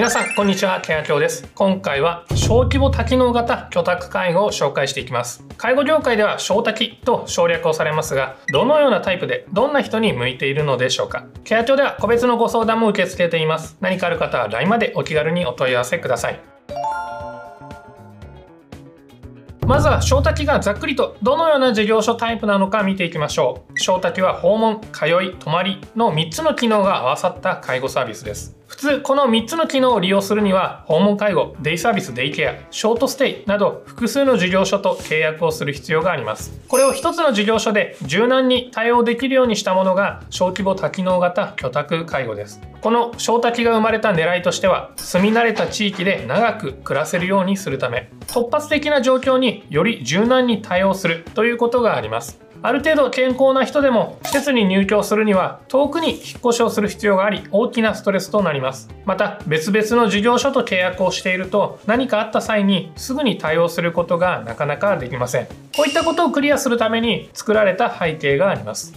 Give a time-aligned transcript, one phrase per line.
[0.00, 0.80] 皆さんこんにちは。
[0.80, 1.46] ケアキョウです。
[1.54, 5.44] 今回は小規模多機能型居宅介護を紹介していきます。
[5.58, 11.26] 介護業界では小多機と省略をされますがどのようなタイプでどんな人に向いているのでしょうか。
[11.44, 13.76] ケアキョウでは個別のご相談も受け付けています。
[13.82, 16.40] 何かある方は LINE までお気軽にお問い合わせください。
[19.66, 23.78] まずは小滝がざっくりとどのような事業所タイプなのか見ていきましょう。
[23.78, 28.59] 小滝は訪問通い泊まりの3つの機能が合わさった介護サービスです。
[28.70, 36.56] 普通この3つの機能を利用するには訪問介護デイサービスデイケアショートステイなど複数の事業所と契約をする必要があります。
[36.68, 42.60] これを1つの事業所で柔軟に対応できるようにしたものが小規模多機能型居宅介護です。
[42.80, 52.40] この小滝が生まれた狙いとしては住み慣れた地域で長く暮らせるようにするため突発的な状況により柔軟に対応するということがあります。
[52.62, 58.90] ある程度健康な人でも施設に入居するには遠くに引っ越しをする必要があり大きなストレスとなります。
[59.06, 65.46] また別々の事業所と契約をしていると何かあった際にすぐに対応することがなかなかできません。
[65.74, 68.92] こういったことをクリアするために作られた背景があります。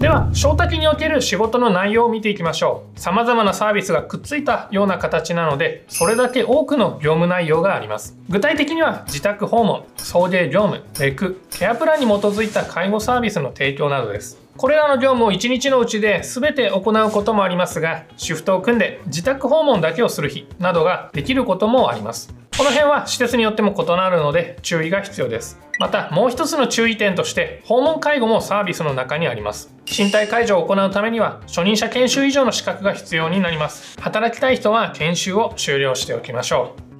[0.00, 2.98] では小滝における仕事の内容を見ていきましょう。
[2.98, 8.16] 様々なサービスがくっついたような形なのでそれだけ多くの業務内容があります。
[8.30, 14.38] 具体的には自宅訪問送迎業務レクケアプランに基づいた介護サービスの提供などです。
[14.56, 22.34] これらの業務を1日のうちで全て行うこともありますがシフトを組んで自宅訪問だけをする日などができることもあります。
[22.56, 25.58] この辺は施設によっても異なるので注意が必要です。
[25.78, 29.74] またもう一つの注意点として訪問介護もサービスの中にあります。
[29.86, 33.98] 身体介助を行うためには初任者研修以上の資格が必要になります。
[34.00, 36.90] 働きたい人は研修を終了しておきましょう。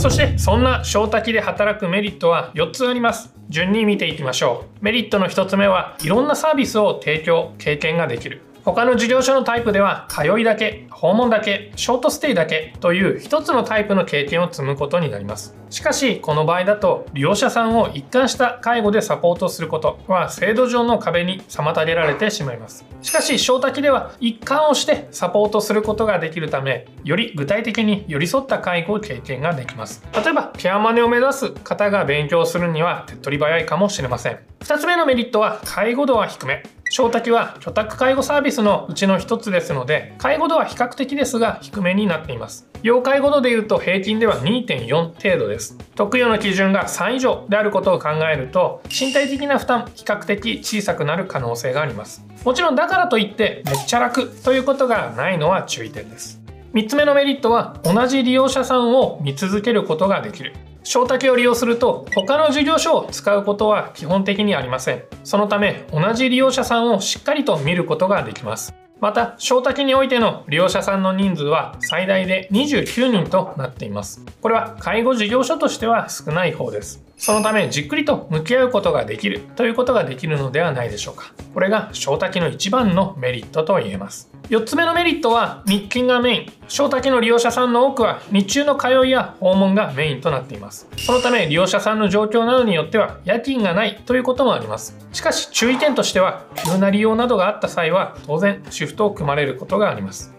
[0.00, 3.34] そしてそんな小滝で働くメリットは4つあります。
[3.48, 4.84] 順に見ていきましょう。
[4.84, 8.42] メリットの1つ目はいろんなサービスを提供経験ができる。
[8.64, 15.54] 他の事業所のタイプでは通いだけ訪問だけショートステイだけという一つのタイプの経験を積むことになります。
[15.68, 22.86] しかしこの場合だと利用者さんを一貫した介護でサポートすることは制度上の壁に妨げられてしまいます。
[23.02, 30.02] しかし小滝では一貫をしてサポートすることができるためより具体的に寄り添った介護経験ができます。
[30.14, 34.38] 例えばケアマネを目指す方が勉強するには手っ取り早いかもしれません。
[34.60, 36.62] 2つ目のメリットは介護度は低め。
[36.90, 42.68] 小滝は居宅介護サービスのうちの一つですので介護度は比較的ですが低めになっています。
[42.82, 45.76] 要介護度でいうと平均では2.4程度です。
[45.94, 52.24] 特養の基準が3以上であることを考えると身体的な負担比較的小さくなる可能性があります。
[52.44, 56.43] もちろんだからといってめっちゃ楽ということがないのは注意点です。
[56.74, 60.52] 3つ目のメリットは同じ利用者さんを見続けることができる。
[60.82, 65.04] 小竹を利用すると他の事業所を使うことは基本的にありません。
[65.22, 68.74] そのため同じ利用者さんをしっかりと見ることができます。
[69.00, 74.24] また小滝においての利用者さんの人数は最大で29人となっています。
[74.42, 77.03] これは介護事業所としては少ない方です。
[77.16, 81.32] そのためじっくりと向き合うことができるということができるのではないでしょうか。
[81.54, 84.30] これが小滝の一番のメリットと言えます。
[84.50, 86.52] 4つ目のメリットは日勤がメイン。
[86.68, 90.88] 小滝の利用者さんの多くは日中の通いや訪問がメインとなっています。
[90.98, 94.96] そのため利用者さんの状況などによっては夜勤がないということもあります。
[95.12, 100.34] しかし注意点としては急な利用などがあった際は当然シフトを組まれることがあります。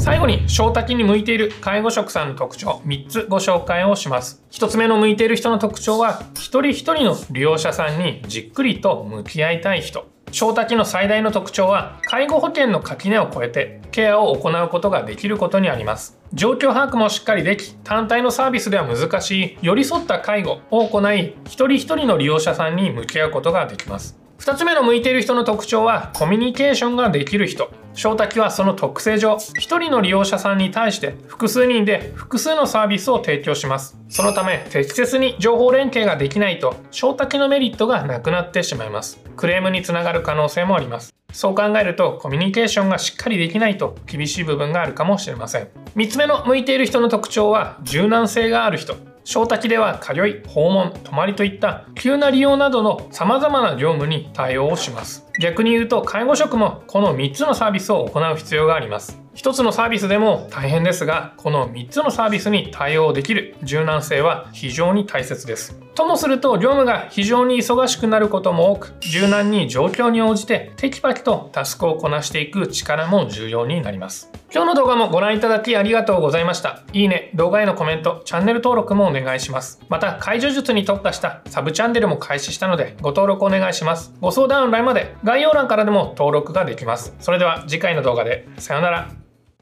[0.00, 4.42] 最後に小滝に向いている介護職さんの特徴3つご紹介をします。
[4.50, 10.08] 1つ目の向いている人の特徴は一人一人の利用者さんにじっくりと向き合いたい人。
[10.32, 16.18] 小滝の最大の特徴は介護保険の垣根を越えてケアを行うことができることにあります。
[16.32, 24.18] 状況把握もしっかりでき単体のサービスでは難しい寄り添った介護を行い一人一人の利用者さんに向き合うことができます。
[24.40, 27.70] 2つ目の向いている人の特徴はコミュニケーションができる人。
[27.92, 33.98] 小滝はその特性上1人の利用者さんに対して複数人で複数のサービスを提供します。
[34.08, 39.20] そのため適切に情報連携ができないと小滝のメリットがなくなってしまいます。
[39.36, 41.14] クレームにつながる可能性もあります。
[41.34, 45.68] そう考えるとコミュニケーションがしっかりできないと厳しい部分があるかもしれません。
[45.96, 49.09] 3つ目の向いている人の特徴は柔軟性がある人。
[49.24, 55.26] 小滝では通い訪問泊まりといった急な利用などの様々な業務に対応をします。
[55.40, 59.20] 逆に言うと介護職もこの3つのサービスを行う必要があります。
[59.34, 65.78] 1つのサービスでも大変ですがこの3つのサービスに対応できる柔軟性は非常に大切です。
[65.94, 74.30] ともすると業務が非常に忙しくなることも多く柔軟に状況に応じてテキパキとタスクをこなしていく力も重要になります。
[74.52, 76.82] 今日の動画もご覧いただきありがとうございました。
[76.92, 79.80] いいね動画へのコメントチャンネル登録もお願いします。
[79.88, 84.12] また解除術に特化したサブチャンネルも開始したのでご登録お願いします。
[84.20, 87.14] ご相談欄まで概要欄からでも登録ができます。
[87.20, 89.19] それでは次回の動画でさようなら。